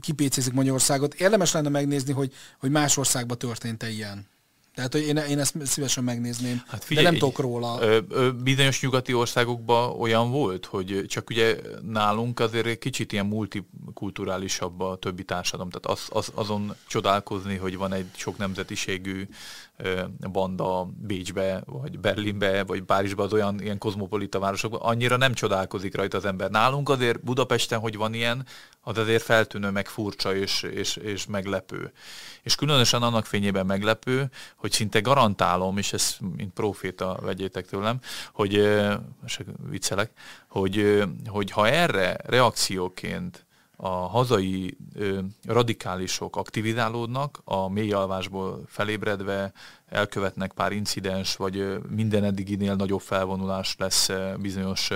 kipécézik 0.00 0.52
Magyarországot. 0.52 1.14
Érdemes 1.14 1.52
lenne 1.52 1.68
megnézni, 1.68 2.12
hogy, 2.12 2.32
hogy 2.58 2.70
más 2.70 2.96
országban 2.96 3.38
történt-e 3.38 3.88
ilyen. 3.88 4.26
Tehát, 4.74 4.92
hogy 4.92 5.02
én, 5.02 5.16
én 5.16 5.38
ezt 5.38 5.56
szívesen 5.62 6.04
megnézném, 6.04 6.62
hát 6.66 6.84
figyelj, 6.84 7.04
de 7.04 7.10
nem 7.10 7.20
tudok 7.20 7.38
róla. 7.38 7.78
Ö, 7.80 8.00
ö, 8.08 8.32
bizonyos 8.32 8.82
nyugati 8.82 9.14
országokban 9.14 10.00
olyan 10.00 10.30
volt, 10.30 10.66
hogy 10.66 11.04
csak 11.08 11.30
ugye 11.30 11.56
nálunk 11.82 12.40
azért 12.40 12.66
egy 12.66 12.78
kicsit 12.78 13.12
ilyen 13.12 13.26
multi 13.26 13.66
kulturálisabb 13.94 14.80
a 14.80 14.96
többi 14.96 15.24
társadalom. 15.24 15.70
Tehát 15.70 15.98
az, 15.98 16.08
az, 16.08 16.32
azon 16.34 16.74
csodálkozni, 16.86 17.56
hogy 17.56 17.76
van 17.76 17.92
egy 17.92 18.06
sok 18.16 18.36
nemzetiségű 18.36 19.28
banda 20.32 20.88
Bécsbe, 20.98 21.62
vagy 21.66 21.98
Berlinbe, 21.98 22.64
vagy 22.64 22.82
Párizsba, 22.82 23.22
az 23.22 23.32
olyan 23.32 23.60
ilyen 23.60 23.78
kozmopolita 23.78 24.38
városokban, 24.38 24.80
annyira 24.80 25.16
nem 25.16 25.34
csodálkozik 25.34 25.96
rajta 25.96 26.16
az 26.16 26.24
ember. 26.24 26.50
Nálunk 26.50 26.88
azért 26.88 27.24
Budapesten, 27.24 27.78
hogy 27.78 27.96
van 27.96 28.14
ilyen, 28.14 28.46
az 28.84 28.98
azért 28.98 29.22
feltűnő, 29.22 29.70
meg 29.70 29.88
furcsa 29.88 30.36
és, 30.36 30.62
és, 30.62 30.96
és 30.96 31.26
meglepő. 31.26 31.92
És 32.42 32.54
különösen 32.54 33.02
annak 33.02 33.26
fényében 33.26 33.66
meglepő, 33.66 34.30
hogy 34.56 34.72
szinte 34.72 35.00
garantálom, 35.00 35.78
és 35.78 35.92
ezt 35.92 36.20
mint 36.36 36.52
proféta 36.52 37.18
vegyétek 37.22 37.66
tőlem, 37.66 37.98
hogy, 38.32 38.54
viccelek, 39.68 40.10
hogy, 40.48 41.04
hogy 41.26 41.50
ha 41.50 41.68
erre 41.68 42.16
reakcióként 42.24 43.44
a 43.76 43.88
hazai 43.88 44.76
ö, 44.94 45.18
radikálisok 45.46 46.36
aktivizálódnak, 46.36 47.40
a 47.44 47.68
mély 47.68 47.92
alvásból 47.92 48.62
felébredve 48.66 49.52
elkövetnek 49.88 50.52
pár 50.52 50.72
incidens, 50.72 51.36
vagy 51.36 51.78
minden 51.88 52.24
eddiginél 52.24 52.74
nagyobb 52.74 53.00
felvonulás 53.00 53.74
lesz 53.78 54.10
bizonyos 54.38 54.90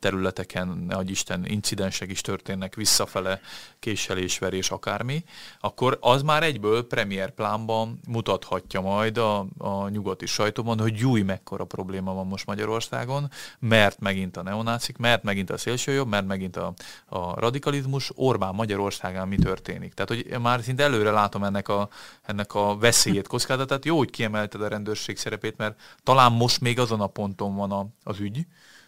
területeken, 0.00 0.68
nehogy 0.68 1.10
Isten, 1.10 1.46
incidensek 1.46 2.10
is 2.10 2.20
történnek 2.20 2.74
visszafele, 2.74 3.40
késelés, 3.78 4.38
verés, 4.38 4.70
akármi, 4.70 5.24
akkor 5.60 5.98
az 6.00 6.22
már 6.22 6.42
egyből 6.42 6.86
premier 6.86 7.30
plánban 7.30 8.00
mutathatja 8.08 8.80
majd 8.80 9.18
a, 9.18 9.46
a 9.58 9.88
nyugati 9.88 10.26
sajtóban, 10.26 10.80
hogy 10.80 10.96
júj, 10.96 11.22
mekkora 11.22 11.64
probléma 11.64 12.14
van 12.14 12.26
most 12.26 12.46
Magyarországon, 12.46 13.30
mert 13.58 14.00
megint 14.00 14.36
a 14.36 14.42
neonácik, 14.42 14.96
mert 14.96 15.22
megint 15.22 15.50
a 15.50 15.58
szélsőjobb, 15.58 16.08
mert 16.08 16.26
megint 16.26 16.56
a, 16.56 16.72
a 17.06 17.40
radikalizmus, 17.40 18.10
Orbán 18.14 18.54
Magyarországán 18.54 19.28
mi 19.28 19.36
történik. 19.36 19.94
Tehát, 19.94 20.08
hogy 20.08 20.40
már 20.40 20.62
szinte 20.62 20.82
előre 20.82 21.10
látom 21.10 21.44
ennek 21.44 21.68
a, 21.68 21.88
ennek 22.22 22.54
a 22.54 22.76
veszélyét, 22.76 23.26
kockázatát. 23.26 23.84
Jó, 23.88 23.96
hogy 23.96 24.10
kiemelted 24.10 24.62
a 24.62 24.68
rendőrség 24.68 25.16
szerepét, 25.16 25.56
mert 25.56 25.80
talán 26.02 26.32
most 26.32 26.60
még 26.60 26.78
azon 26.78 27.00
a 27.00 27.06
ponton 27.06 27.54
van 27.54 27.70
a, 27.70 27.86
az 28.02 28.20
ügy, 28.20 28.46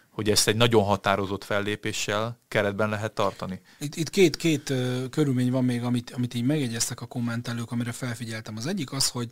hogy 0.09 0.29
ezt 0.29 0.47
egy 0.47 0.55
nagyon 0.55 0.83
határozott 0.83 1.43
fellépéssel 1.43 2.39
keretben 2.47 2.89
lehet 2.89 3.11
tartani. 3.11 3.61
Itt, 3.79 3.95
itt 3.95 4.09
két, 4.09 4.35
két 4.35 4.69
uh, 4.69 5.09
körülmény 5.09 5.51
van 5.51 5.65
még, 5.65 5.83
amit, 5.83 6.11
amit 6.11 6.33
így 6.33 6.45
megjegyeztek 6.45 7.01
a 7.01 7.05
kommentelők, 7.05 7.71
amire 7.71 7.91
felfigyeltem. 7.91 8.57
Az 8.57 8.65
egyik 8.65 8.91
az, 8.91 9.07
hogy, 9.09 9.31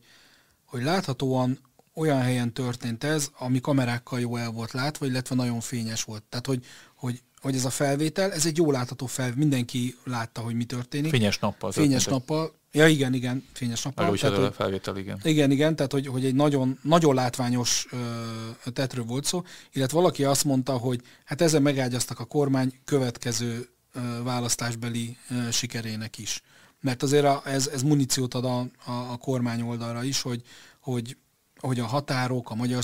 hogy 0.66 0.84
láthatóan 0.84 1.60
olyan 1.94 2.22
helyen 2.22 2.54
történt 2.54 3.04
ez, 3.04 3.30
ami 3.38 3.62
kamerákkal 3.62 4.20
jó 4.20 4.36
el 4.36 4.52
volt 4.52 4.72
látva, 4.72 5.06
illetve 5.06 5.36
nagyon 5.36 5.60
fényes 5.60 6.04
volt. 6.04 6.24
Tehát, 6.24 6.46
hogy, 6.46 6.66
hogy, 6.96 7.22
hogy 7.42 7.56
ez 7.56 7.66
a 7.66 7.70
felvétel, 7.70 8.32
ez 8.32 8.46
egy 8.46 8.58
jó 8.58 8.72
látható 8.72 9.06
fel, 9.06 9.34
mindenki 9.36 9.96
látta, 10.04 10.42
hogy 10.42 10.56
mi 10.56 10.66
történik. 10.66 11.12
Fényes 11.12 11.40
nappal. 11.40 11.72
Fényes 11.72 12.06
nappal, 12.06 12.59
Ja, 12.72 12.88
igen, 12.88 13.14
igen, 13.14 13.46
fényes 13.54 13.84
nappal. 13.84 14.10
Meg 14.10 14.20
tehát, 14.20 14.38
a 14.38 14.52
felvétel, 14.52 14.98
igen. 14.98 15.20
Igen, 15.24 15.52
igen, 15.52 15.76
tehát 15.76 15.92
hogy, 15.92 16.08
hogy 16.08 16.26
egy 16.26 16.36
nagyon, 16.36 16.80
nagyon 16.82 17.16
látványos 17.16 17.88
ö, 17.92 18.70
tetről 18.72 19.06
volt 19.06 19.26
szó, 19.26 19.44
illetve 19.72 19.98
valaki 19.98 20.24
azt 20.24 20.44
mondta, 20.44 20.78
hogy 20.78 21.02
hát 21.26 21.42
ezzel 21.42 21.60
megágyaztak 21.60 22.20
a 22.20 22.26
kormány 22.26 22.74
következő 22.86 23.70
ö, 23.94 24.00
választásbeli 24.24 25.18
ö, 25.30 25.52
sikerének 25.52 26.18
is. 26.18 26.44
Mert 26.82 27.04
azért 27.04 27.26
a, 27.26 27.42
ez, 27.46 27.68
ez 27.68 27.82
muníciót 27.82 28.34
ad 28.34 28.46
a, 28.46 28.60
a, 28.60 28.92
a 28.92 29.18
kormány 29.18 29.62
oldalra 29.62 30.04
is, 30.04 30.22
hogy, 30.22 30.42
hogy 30.80 31.18
hogy 31.60 31.80
a 31.80 31.86
határok, 31.86 32.50
a 32.50 32.56
magyar 32.56 32.84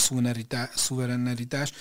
szuverenitás 0.76 1.72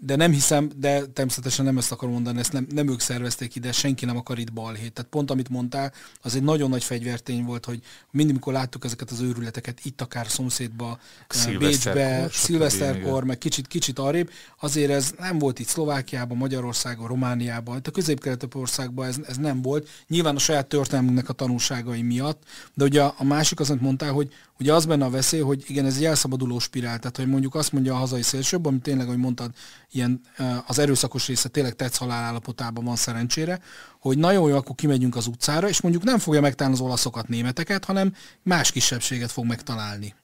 de 0.00 0.16
nem 0.16 0.32
hiszem, 0.32 0.70
de 0.76 1.06
természetesen 1.06 1.64
nem 1.64 1.78
ezt 1.78 1.92
akarom 1.92 2.12
mondani, 2.12 2.38
ezt 2.38 2.52
nem, 2.52 2.66
nem 2.70 2.88
ők 2.88 3.00
szervezték 3.00 3.54
ide, 3.54 3.72
senki 3.72 4.04
nem 4.04 4.16
akar 4.16 4.38
itt 4.38 4.52
balhét. 4.52 4.92
Tehát 4.92 5.10
pont 5.10 5.30
amit 5.30 5.48
mondtál, 5.48 5.92
az 6.22 6.34
egy 6.34 6.42
nagyon 6.42 6.70
nagy 6.70 6.84
fegyvertény 6.84 7.44
volt, 7.44 7.64
hogy 7.64 7.80
mindig, 8.10 8.34
mikor 8.34 8.52
láttuk 8.52 8.84
ezeket 8.84 9.10
az 9.10 9.20
őrületeket, 9.20 9.80
itt 9.82 10.00
akár 10.00 10.26
szomszédba, 10.28 10.98
eh, 11.28 11.58
Bécsbe, 11.58 12.28
szilveszterkor, 12.30 13.24
meg 13.24 13.38
kicsit, 13.38 13.66
kicsit 13.66 13.98
arrébb, 13.98 14.30
azért 14.60 14.90
ez 14.90 15.14
nem 15.18 15.38
volt 15.38 15.58
itt 15.58 15.66
Szlovákiában, 15.66 16.36
Magyarországon, 16.36 17.06
Romániában, 17.06 17.76
itt 17.76 17.86
a 17.86 17.90
közép 17.90 18.54
országban 18.54 19.06
ez, 19.06 19.16
ez 19.28 19.36
nem 19.36 19.62
volt. 19.62 19.88
Nyilván 20.08 20.36
a 20.36 20.38
saját 20.38 20.66
történelmünknek 20.66 21.28
a 21.28 21.32
tanulságai 21.32 22.02
miatt, 22.02 22.42
de 22.74 22.84
ugye 22.84 23.02
a, 23.02 23.14
a 23.18 23.24
másik 23.24 23.60
azt 23.60 23.80
mondtál, 23.80 24.12
hogy 24.12 24.32
ugye 24.58 24.74
az 24.74 24.86
benne 24.86 25.04
a 25.04 25.10
veszély, 25.10 25.40
hogy 25.40 25.64
igen, 25.66 25.84
ez 25.84 25.96
egy 25.96 26.04
elszabaduló 26.04 26.58
spirál, 26.58 26.98
tehát 26.98 27.16
hogy 27.16 27.26
mondjuk 27.26 27.54
azt 27.54 27.72
mondja 27.72 27.94
a 27.94 27.96
hazai 27.96 28.22
szélsőbb, 28.22 28.66
ami 28.66 28.78
tényleg, 28.78 29.06
ahogy 29.06 29.18
mondtad, 29.18 29.50
ilyen 29.92 30.20
az 30.66 30.78
erőszakos 30.78 31.26
része 31.26 31.48
tényleg 31.48 31.74
tetsz 31.74 31.96
halál 31.96 32.24
állapotában 32.24 32.84
van 32.84 32.96
szerencsére, 32.96 33.60
hogy 34.00 34.18
nagyon 34.18 34.48
jó, 34.48 34.56
akkor 34.56 34.74
kimegyünk 34.74 35.16
az 35.16 35.26
utcára, 35.26 35.68
és 35.68 35.80
mondjuk 35.80 36.04
nem 36.04 36.18
fogja 36.18 36.40
megtalálni 36.40 36.78
az 36.78 36.84
olaszokat, 36.84 37.28
németeket, 37.28 37.84
hanem 37.84 38.14
más 38.42 38.70
kisebbséget 38.70 39.30
fog 39.30 39.44
megtalálni 39.44 40.14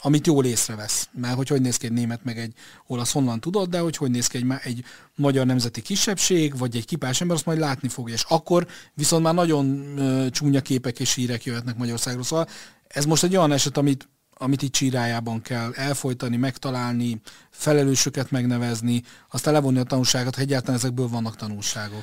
amit 0.00 0.26
jól 0.26 0.44
észrevesz. 0.44 1.08
Mert 1.12 1.36
hogy 1.36 1.48
hogy 1.48 1.60
néz 1.60 1.76
ki 1.76 1.86
egy 1.86 1.92
német, 1.92 2.24
meg 2.24 2.38
egy 2.38 2.52
olasz, 2.86 3.12
honnan 3.12 3.40
tudod, 3.40 3.68
de 3.68 3.78
hogy 3.78 3.96
hogy 3.96 4.10
néz 4.10 4.26
ki 4.26 4.36
egy, 4.36 4.46
egy 4.62 4.84
magyar 5.14 5.46
nemzeti 5.46 5.82
kisebbség, 5.82 6.58
vagy 6.58 6.76
egy 6.76 6.84
kipás 6.84 7.20
ember, 7.20 7.36
azt 7.36 7.46
majd 7.46 7.58
látni 7.58 7.88
fogja. 7.88 8.14
És 8.14 8.24
akkor 8.28 8.66
viszont 8.94 9.22
már 9.22 9.34
nagyon 9.34 9.66
uh, 9.96 10.28
csúnya 10.30 10.60
képek 10.60 11.00
és 11.00 11.14
hírek 11.14 11.44
jöhetnek 11.44 11.76
Magyarországról. 11.76 12.24
Szóval 12.24 12.48
ez 12.88 13.04
most 13.04 13.22
egy 13.22 13.36
olyan 13.36 13.52
eset, 13.52 13.76
amit 13.76 14.08
amit 14.38 14.62
itt 14.62 14.72
csírájában 14.72 15.42
kell 15.42 15.72
elfolytani, 15.74 16.36
megtalálni, 16.36 17.20
felelősöket 17.50 18.30
megnevezni, 18.30 19.02
aztán 19.30 19.52
levonni 19.52 19.78
a 19.78 19.82
tanulságot, 19.82 20.34
ha 20.34 20.40
egyáltalán 20.40 20.76
ezekből 20.76 21.08
vannak 21.08 21.36
tanulságok. 21.36 22.02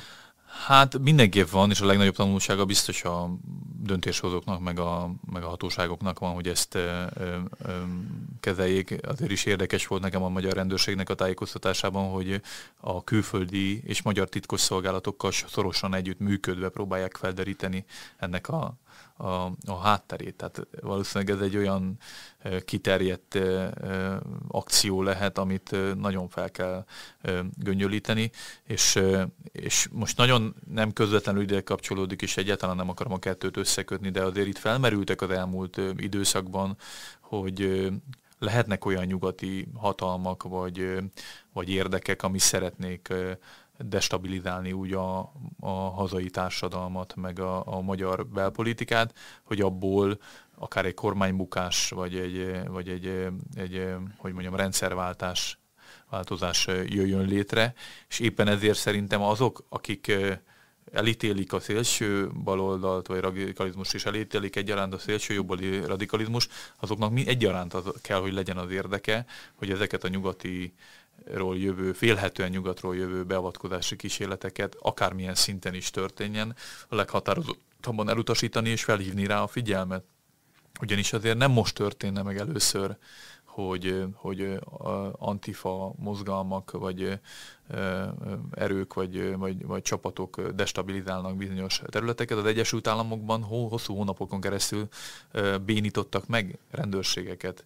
Hát 0.64 0.98
mindenképp 0.98 1.48
van, 1.48 1.70
és 1.70 1.80
a 1.80 1.86
legnagyobb 1.86 2.14
tanulsága 2.14 2.64
biztos 2.64 3.04
a 3.04 3.30
döntéshozóknak, 3.82 4.60
meg 4.60 4.78
a, 4.78 5.10
meg 5.32 5.42
a 5.42 5.48
hatóságoknak 5.48 6.18
van, 6.18 6.34
hogy 6.34 6.48
ezt 6.48 6.74
ö, 6.74 7.02
ö, 7.18 7.36
kezeljék. 8.40 8.98
Azért 9.08 9.30
is 9.30 9.44
érdekes 9.44 9.86
volt 9.86 10.02
nekem 10.02 10.22
a 10.22 10.28
magyar 10.28 10.52
rendőrségnek 10.52 11.10
a 11.10 11.14
tájékoztatásában, 11.14 12.10
hogy 12.10 12.40
a 12.80 13.04
külföldi 13.04 13.82
és 13.84 14.02
magyar 14.02 14.28
titkos 14.28 14.60
szolgálatokkal 14.60 15.30
szorosan 15.32 15.94
együtt 15.94 16.18
működve 16.18 16.68
próbálják 16.68 17.16
felderíteni 17.16 17.84
ennek 18.16 18.48
a 18.48 18.74
a, 19.16 19.52
a 19.66 19.78
hátterét. 19.82 20.34
Tehát 20.34 20.66
valószínűleg 20.80 21.34
ez 21.34 21.40
egy 21.40 21.56
olyan 21.56 21.98
kiterjedt 22.64 23.38
akció 24.48 25.02
lehet, 25.02 25.38
amit 25.38 25.76
nagyon 25.96 26.28
fel 26.28 26.50
kell 26.50 26.84
göngyölíteni, 27.54 28.30
és, 28.64 29.00
és 29.52 29.88
most 29.92 30.16
nagyon 30.16 30.54
nem 30.70 30.92
közvetlenül 30.92 31.42
ide 31.42 31.60
kapcsolódik, 31.60 32.22
és 32.22 32.36
egyáltalán 32.36 32.76
nem 32.76 32.88
akarom 32.88 33.12
a 33.12 33.18
kettőt 33.18 33.56
összekötni, 33.56 34.10
de 34.10 34.22
azért 34.22 34.46
itt 34.46 34.58
felmerültek 34.58 35.20
az 35.20 35.30
elmúlt 35.30 35.80
időszakban, 35.96 36.76
hogy 37.20 37.90
lehetnek 38.38 38.84
olyan 38.84 39.04
nyugati 39.04 39.68
hatalmak 39.74 40.42
vagy, 40.42 40.98
vagy 41.52 41.68
érdekek, 41.68 42.22
ami 42.22 42.38
szeretnék 42.38 43.12
destabilizálni 43.78 44.72
úgy 44.72 44.92
a, 44.92 45.18
a 45.60 45.70
hazai 45.70 46.30
társadalmat, 46.30 47.14
meg 47.16 47.38
a, 47.38 47.76
a 47.76 47.80
magyar 47.80 48.26
belpolitikát, 48.26 49.14
hogy 49.42 49.60
abból 49.60 50.18
akár 50.58 50.84
egy 50.84 50.94
kormánybukás, 50.94 51.90
vagy 51.90 52.16
egy, 52.16 52.68
vagy 52.68 52.88
egy, 52.88 53.26
egy 53.54 53.94
hogy 54.16 54.32
mondjam, 54.32 54.54
rendszerváltás 54.54 55.58
változás 56.10 56.66
jöjjön 56.66 57.26
létre, 57.26 57.74
és 58.08 58.18
éppen 58.18 58.48
ezért 58.48 58.78
szerintem 58.78 59.22
azok, 59.22 59.64
akik 59.68 60.12
elítélik 60.92 61.52
a 61.52 61.60
szélső 61.60 62.30
baloldalt, 62.44 63.06
vagy 63.06 63.20
radikalizmust, 63.20 63.94
és 63.94 64.04
elítélik 64.04 64.56
egyaránt 64.56 64.94
a 64.94 64.98
szélső 64.98 65.34
jobbali 65.34 65.84
radikalizmus, 65.84 66.48
azoknak 66.80 67.12
mi 67.12 67.26
egyaránt 67.26 67.74
az 67.74 67.92
kell, 68.02 68.20
hogy 68.20 68.32
legyen 68.32 68.56
az 68.56 68.70
érdeke, 68.70 69.26
hogy 69.54 69.70
ezeket 69.70 70.04
a 70.04 70.08
nyugati 70.08 70.74
ról 71.24 71.58
jövő, 71.58 71.92
félhetően 71.92 72.50
nyugatról 72.50 72.96
jövő 72.96 73.24
beavatkozási 73.24 73.96
kísérleteket 73.96 74.76
akármilyen 74.80 75.34
szinten 75.34 75.74
is 75.74 75.90
történjen, 75.90 76.56
a 76.88 76.94
leghatározottabban 76.94 78.08
elutasítani 78.08 78.68
és 78.68 78.84
felhívni 78.84 79.26
rá 79.26 79.42
a 79.42 79.46
figyelmet. 79.46 80.04
Ugyanis 80.80 81.12
azért 81.12 81.38
nem 81.38 81.50
most 81.50 81.74
történne 81.74 82.22
meg 82.22 82.38
először, 82.38 82.96
hogy, 83.56 84.04
hogy 84.14 84.58
antifa 85.12 85.92
mozgalmak, 85.98 86.70
vagy 86.70 87.18
erők, 88.50 88.94
vagy, 88.94 89.36
vagy, 89.36 89.66
vagy 89.66 89.82
csapatok 89.82 90.48
destabilizálnak 90.48 91.36
bizonyos 91.36 91.82
területeket. 91.86 92.38
Az 92.38 92.44
Egyesült 92.44 92.86
Államokban 92.86 93.42
hosszú 93.42 93.94
hónapokon 93.94 94.40
keresztül 94.40 94.88
bénítottak 95.64 96.26
meg 96.26 96.58
rendőrségeket, 96.70 97.64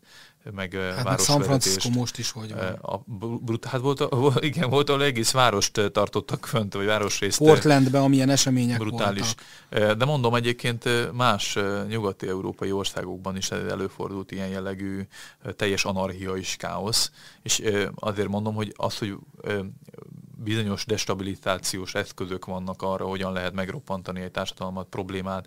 meg 0.54 0.72
hát 0.72 1.04
meg 1.04 1.18
San 1.18 1.42
Francisco 1.42 1.88
most 1.90 2.18
is 2.18 2.30
hogy 2.30 2.54
van. 2.54 2.72
A, 2.72 3.02
brut, 3.40 3.64
hát 3.64 3.80
volt, 3.80 4.04
igen, 4.40 4.70
volt, 4.70 4.88
ahol 4.88 5.02
egész 5.02 5.30
várost 5.30 5.90
tartottak 5.92 6.46
fönt, 6.46 6.74
vagy 6.74 6.86
városrészt. 6.86 7.38
Portlandben, 7.38 8.02
amilyen 8.02 8.30
események 8.30 8.78
brutális. 8.78 9.34
voltak. 9.70 9.98
De 9.98 10.04
mondom 10.04 10.34
egyébként 10.34 11.12
más 11.12 11.58
nyugati 11.88 12.28
európai 12.28 12.72
országokban 12.72 13.36
is 13.36 13.50
előfordult 13.50 14.32
ilyen 14.32 14.48
jellegű 14.48 15.06
teljes 15.56 15.84
anarchia 15.84 16.32
és 16.32 16.56
káosz, 16.56 17.10
és 17.42 17.62
azért 17.94 18.28
mondom, 18.28 18.54
hogy 18.54 18.72
az, 18.76 18.98
hogy 18.98 19.16
bizonyos 20.42 20.84
destabilizációs 20.84 21.94
eszközök 21.94 22.44
vannak 22.44 22.82
arra, 22.82 23.04
hogyan 23.06 23.32
lehet 23.32 23.52
megroppantani 23.52 24.20
egy 24.20 24.30
társadalmat, 24.30 24.86
problémát, 24.88 25.46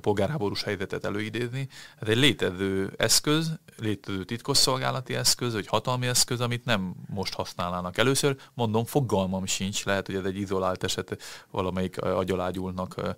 polgárháborús 0.00 0.62
helyzetet 0.62 1.04
előidézni. 1.04 1.68
Ez 2.00 2.08
egy 2.08 2.16
létező 2.16 2.92
eszköz, 2.96 3.58
létező 3.84 4.24
titkosszolgálati 4.24 5.14
eszköz, 5.14 5.52
vagy 5.52 5.66
hatalmi 5.66 6.06
eszköz, 6.06 6.40
amit 6.40 6.64
nem 6.64 6.94
most 7.06 7.34
használnának. 7.34 7.98
Először 7.98 8.36
mondom, 8.54 8.84
fogalmam 8.84 9.46
sincs, 9.46 9.84
lehet, 9.84 10.06
hogy 10.06 10.14
ez 10.14 10.24
egy 10.24 10.36
izolált 10.36 10.84
eset, 10.84 11.16
valamelyik 11.50 12.02
agyalágyulnak 12.02 13.16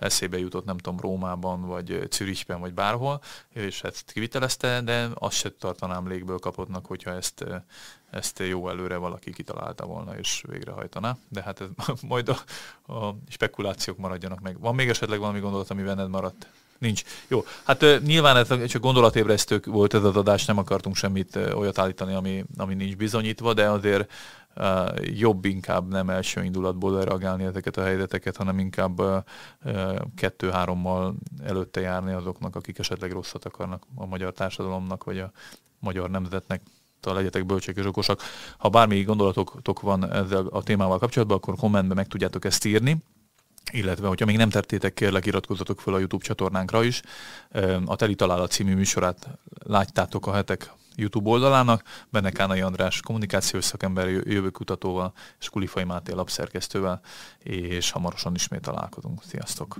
eszébe 0.00 0.38
jutott, 0.38 0.64
nem 0.64 0.78
tudom, 0.78 1.00
Rómában, 1.00 1.66
vagy 1.66 2.08
Zürichben, 2.10 2.60
vagy 2.60 2.74
bárhol, 2.74 3.20
és 3.48 3.82
ezt 3.82 4.12
kivitelezte, 4.12 4.80
de 4.80 5.08
azt 5.14 5.36
se 5.36 5.50
tartanám 5.50 6.08
légből 6.08 6.38
kapottnak, 6.38 6.86
hogyha 6.86 7.10
ezt 7.10 7.44
ezt 8.14 8.38
jó 8.38 8.68
előre 8.68 8.96
valaki 8.96 9.32
kitalálta 9.32 9.86
volna 9.86 10.18
és 10.18 10.44
végrehajtaná, 10.48 11.16
de 11.28 11.42
hát 11.42 11.60
ez 11.60 11.68
majd 12.02 12.28
a, 12.28 12.36
a 12.92 13.16
spekulációk 13.28 13.98
maradjanak 13.98 14.40
meg. 14.40 14.60
Van 14.60 14.74
még 14.74 14.88
esetleg 14.88 15.18
valami 15.18 15.40
gondolat, 15.40 15.70
ami 15.70 15.82
benned 15.82 16.08
maradt? 16.08 16.46
Nincs. 16.78 17.02
Jó, 17.28 17.44
hát 17.64 17.84
nyilván 18.04 18.36
ez 18.36 18.66
csak 18.66 18.82
gondolatébresztő 18.82 19.60
volt 19.66 19.94
ez 19.94 20.04
az 20.04 20.16
adás, 20.16 20.44
nem 20.44 20.58
akartunk 20.58 20.96
semmit 20.96 21.36
olyat 21.36 21.78
állítani, 21.78 22.14
ami, 22.14 22.44
ami 22.56 22.74
nincs 22.74 22.96
bizonyítva, 22.96 23.54
de 23.54 23.68
azért 23.68 24.12
uh, 24.56 24.88
jobb 25.18 25.44
inkább 25.44 25.88
nem 25.88 26.10
első 26.10 26.44
indulatból 26.44 27.04
reagálni 27.04 27.44
ezeket 27.44 27.76
a 27.76 27.82
helyzeteket, 27.82 28.36
hanem 28.36 28.58
inkább 28.58 29.00
uh, 29.00 29.24
kettő-hárommal 30.16 31.14
előtte 31.44 31.80
járni 31.80 32.12
azoknak, 32.12 32.56
akik 32.56 32.78
esetleg 32.78 33.12
rosszat 33.12 33.44
akarnak 33.44 33.82
a 33.94 34.06
magyar 34.06 34.32
társadalomnak, 34.32 35.04
vagy 35.04 35.18
a 35.18 35.30
magyar 35.78 36.10
nemzetnek 36.10 36.60
legyetek 37.02 37.46
bölcsek 37.46 37.76
és 37.76 37.86
okosak. 37.86 38.20
Ha 38.56 38.68
bármi 38.68 39.02
gondolatotok 39.02 39.80
van 39.80 40.12
ezzel 40.12 40.46
a 40.46 40.62
témával 40.62 40.98
kapcsolatban, 40.98 41.36
akkor 41.36 41.56
kommentben 41.56 41.96
meg 41.96 42.06
tudjátok 42.06 42.44
ezt 42.44 42.64
írni 42.64 43.02
illetve, 43.72 44.08
hogyha 44.08 44.26
még 44.26 44.36
nem 44.36 44.50
tettétek, 44.50 44.94
kérlek 44.94 45.26
iratkozzatok 45.26 45.80
fel 45.80 45.94
a 45.94 45.98
YouTube 45.98 46.24
csatornánkra 46.24 46.82
is. 46.82 47.00
A 47.84 47.96
Teli 47.96 48.14
Találat 48.14 48.50
című 48.50 48.74
műsorát 48.74 49.28
láttátok 49.64 50.26
a 50.26 50.34
hetek 50.34 50.72
YouTube 50.96 51.30
oldalának, 51.30 51.82
benne 52.10 52.30
Kánai 52.30 52.60
András 52.60 53.00
kommunikációs 53.00 53.64
szakember 53.64 54.08
jövőkutatóval 54.08 55.12
és 55.40 55.48
Kulifai 55.48 55.84
Máté 55.84 56.12
lapszerkesztővel, 56.12 57.00
és 57.42 57.90
hamarosan 57.90 58.34
ismét 58.34 58.60
találkozunk. 58.60 59.22
Sziasztok! 59.26 59.78